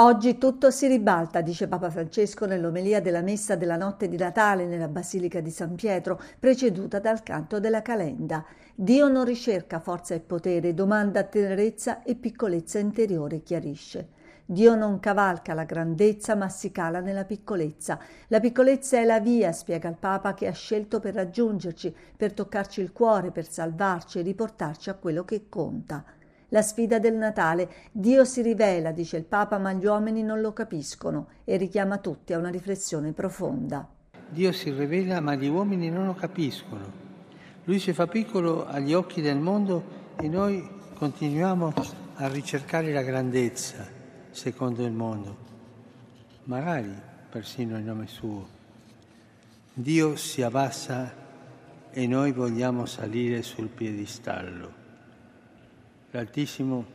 [0.00, 4.86] Oggi tutto si ribalta, dice Papa Francesco nell'omelia della messa della notte di Natale nella
[4.86, 8.44] Basilica di San Pietro, preceduta dal canto della calenda.
[8.76, 14.10] Dio non ricerca forza e potere, domanda tenerezza e piccolezza interiore, chiarisce.
[14.44, 17.98] Dio non cavalca la grandezza, ma si cala nella piccolezza.
[18.28, 22.80] La piccolezza è la via, spiega il Papa, che ha scelto per raggiungerci, per toccarci
[22.80, 26.04] il cuore, per salvarci e riportarci a quello che conta
[26.48, 27.68] la sfida del Natale.
[27.92, 32.32] Dio si rivela, dice il Papa, ma gli uomini non lo capiscono e richiama tutti
[32.32, 33.88] a una riflessione profonda.
[34.28, 37.06] Dio si rivela, ma gli uomini non lo capiscono.
[37.64, 39.82] Lui si fa piccolo agli occhi del mondo
[40.18, 41.72] e noi continuiamo
[42.14, 43.86] a ricercare la grandezza
[44.30, 45.36] secondo il mondo,
[46.44, 46.94] magari
[47.30, 48.48] persino il nome suo.
[49.72, 51.12] Dio si abbassa
[51.90, 54.77] e noi vogliamo salire sul piedistallo.
[56.10, 56.86] L'Altissimo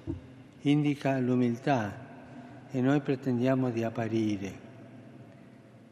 [0.62, 4.60] indica l'umiltà e noi pretendiamo di apparire.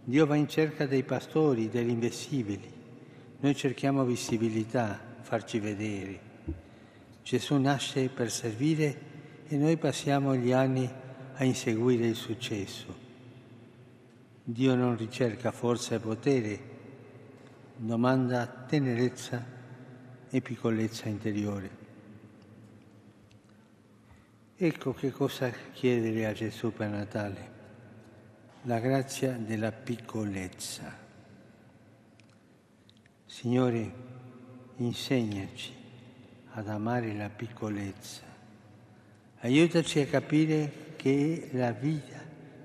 [0.04, 2.68] Dio va in cerca dei pastori, degli invisibili.
[3.40, 6.20] Noi cerchiamo visibilità, farci vedere.
[7.22, 9.10] Gesù nasce per servire
[9.48, 10.90] e noi passiamo gli anni
[11.34, 12.98] a inseguire il successo.
[14.44, 16.60] Dio non ricerca forza e potere,
[17.76, 19.46] domanda tenerezza
[20.28, 21.81] e piccolezza interiore.
[24.64, 27.50] Ecco che cosa chiedere a Gesù per Natale,
[28.66, 30.96] la grazia della piccolezza.
[33.26, 33.92] Signore,
[34.76, 35.74] insegnaci
[36.52, 38.22] ad amare la piccolezza,
[39.40, 42.20] aiutaci a capire che è la vita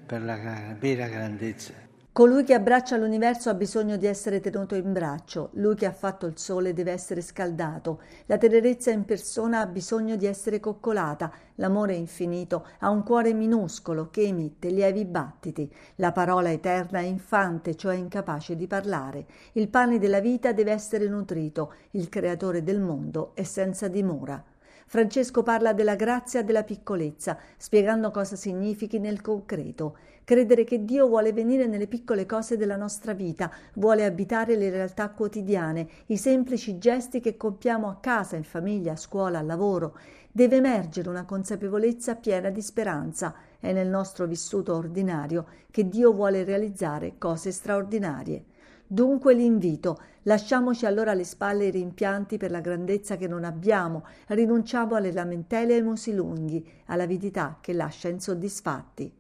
[0.05, 1.86] per la vera grandezza
[2.17, 6.25] Colui che abbraccia l'universo ha bisogno di essere tenuto in braccio, lui che ha fatto
[6.25, 11.93] il sole deve essere scaldato, la tenerezza in persona ha bisogno di essere coccolata, l'amore
[11.93, 17.97] infinito ha un cuore minuscolo che emette lievi battiti, la parola eterna è infante, cioè
[17.97, 23.43] incapace di parlare, il pane della vita deve essere nutrito, il creatore del mondo è
[23.43, 24.43] senza dimora.
[24.89, 29.97] Francesco parla della grazia della piccolezza, spiegando cosa significhi nel concreto.
[30.23, 35.11] Credere che Dio vuole venire nelle piccole cose della nostra vita, vuole abitare le realtà
[35.11, 39.99] quotidiane, i semplici gesti che compiamo a casa, in famiglia, a scuola, al lavoro.
[40.31, 43.35] Deve emergere una consapevolezza piena di speranza.
[43.59, 48.45] È nel nostro vissuto ordinario che Dio vuole realizzare cose straordinarie.
[48.89, 54.95] Dunque l'invito, lasciamoci allora alle spalle i rimpianti per la grandezza che non abbiamo, rinunciamo
[54.95, 59.13] alle lamentele e ai musi lunghi, all'avidità che lascia insoddisfatti.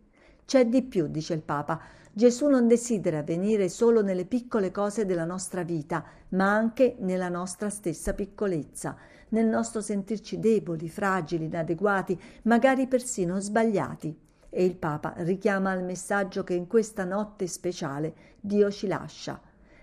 [0.44, 1.80] C'è di più, dice il Papa.
[2.12, 7.68] Gesù non desidera venire solo nelle piccole cose della nostra vita, ma anche nella nostra
[7.68, 8.96] stessa piccolezza,
[9.30, 14.16] nel nostro sentirci deboli, fragili, inadeguati, magari persino sbagliati.
[14.48, 19.40] E il Papa richiama al messaggio che in questa notte speciale Dio ci lascia.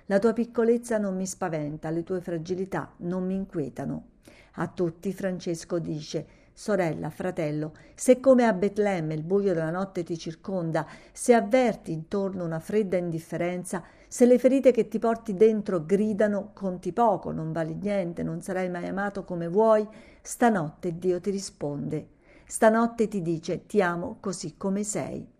[0.07, 4.07] La tua piccolezza non mi spaventa, le tue fragilità non mi inquietano.
[4.55, 10.17] A tutti Francesco dice Sorella, fratello, se come a Betlemme il buio della notte ti
[10.17, 16.51] circonda, se avverti intorno una fredda indifferenza, se le ferite che ti porti dentro gridano
[16.53, 19.87] conti poco, non vali niente, non sarai mai amato come vuoi,
[20.21, 22.07] stanotte Dio ti risponde.
[22.45, 25.32] Stanotte ti dice ti amo così come sei.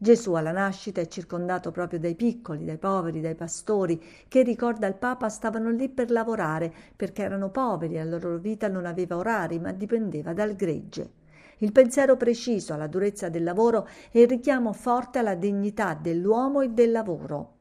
[0.00, 4.94] Gesù alla nascita è circondato proprio dai piccoli, dai poveri, dai pastori, che ricorda il
[4.94, 9.58] Papa stavano lì per lavorare perché erano poveri e la loro vita non aveva orari
[9.58, 11.10] ma dipendeva dal gregge.
[11.58, 16.68] Il pensiero preciso alla durezza del lavoro e il richiamo forte alla dignità dell'uomo e
[16.68, 17.57] del lavoro.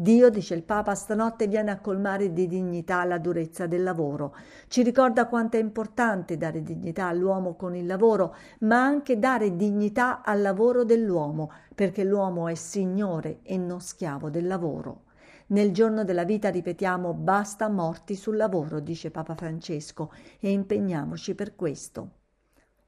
[0.00, 4.32] Dio, dice il Papa, stanotte viene a colmare di dignità la durezza del lavoro.
[4.68, 10.22] Ci ricorda quanto è importante dare dignità all'uomo con il lavoro, ma anche dare dignità
[10.22, 15.06] al lavoro dell'uomo, perché l'uomo è signore e non schiavo del lavoro.
[15.48, 21.56] Nel giorno della vita ripetiamo basta morti sul lavoro, dice Papa Francesco, e impegniamoci per
[21.56, 22.10] questo.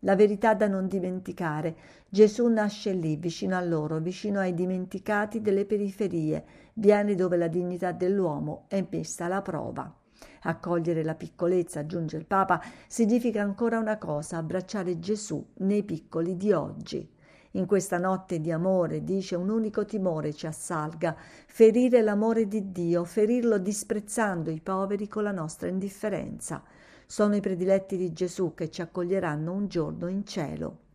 [0.05, 1.77] La verità da non dimenticare.
[2.09, 6.45] Gesù nasce lì, vicino a loro, vicino ai dimenticati delle periferie,
[6.81, 9.95] viene dove la dignità dell'uomo è messa alla prova.
[10.43, 16.53] Accogliere la piccolezza, aggiunge il Papa, significa ancora una cosa, abbracciare Gesù nei piccoli di
[16.53, 17.09] oggi.
[17.53, 21.17] In questa notte di amore, dice, un unico timore ci assalga,
[21.47, 26.63] ferire l'amore di Dio, ferirlo disprezzando i poveri con la nostra indifferenza
[27.11, 30.90] sono i prediletti di Gesù che ci accoglieranno un giorno in cielo.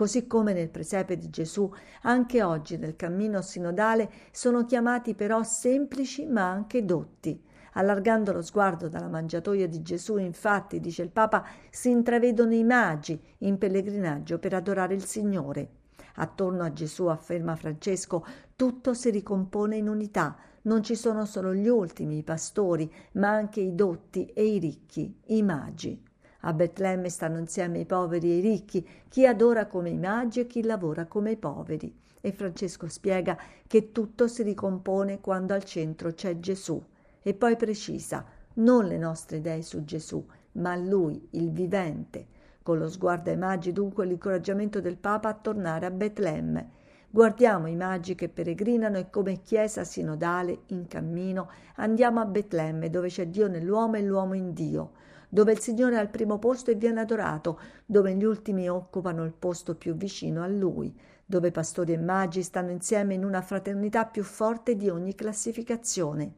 [0.00, 1.70] Così come nel presepe di Gesù,
[2.04, 7.38] anche oggi nel cammino sinodale sono chiamati però semplici ma anche dotti.
[7.74, 13.22] Allargando lo sguardo dalla mangiatoia di Gesù, infatti, dice il Papa, si intravedono i magi
[13.40, 15.68] in pellegrinaggio per adorare il Signore.
[16.14, 18.24] Attorno a Gesù, afferma Francesco,
[18.56, 20.34] tutto si ricompone in unità.
[20.62, 25.14] Non ci sono solo gli ultimi, i pastori, ma anche i dotti e i ricchi,
[25.26, 26.08] i magi.
[26.40, 30.46] A Betlemme stanno insieme i poveri e i ricchi, chi adora come i magi e
[30.46, 31.94] chi lavora come i poveri.
[32.20, 36.82] E Francesco spiega che tutto si ricompone quando al centro c'è Gesù.
[37.22, 42.26] E poi precisa, non le nostre idee su Gesù, ma Lui, il vivente.
[42.62, 46.78] Con lo sguardo ai magi dunque l'incoraggiamento del Papa a tornare a Betlemme.
[47.12, 53.08] Guardiamo i magi che peregrinano e come Chiesa sinodale in cammino andiamo a Betlemme dove
[53.08, 54.92] c'è Dio nell'uomo e l'uomo in Dio,
[55.30, 59.32] dove il Signore è al primo posto e viene adorato, dove gli ultimi occupano il
[59.32, 60.94] posto più vicino a Lui,
[61.24, 66.34] dove pastori e magi stanno insieme in una fraternità più forte di ogni classificazione.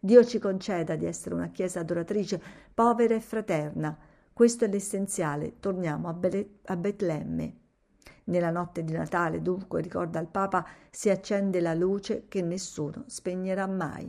[0.00, 2.42] Dio ci conceda di essere una Chiesa adoratrice,
[2.74, 3.96] povera e fraterna.
[4.32, 5.60] Questo è l'essenziale.
[5.60, 7.56] Torniamo a, Be- a Betlemme.
[8.24, 13.66] Nella notte di Natale, dunque, ricorda il Papa, si accende la luce che nessuno spegnerà
[13.66, 14.00] mai.